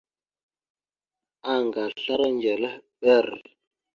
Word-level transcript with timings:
Anga 1.53 1.81
aslara 1.87 2.27
ndzœlœhɓer. 2.33 3.27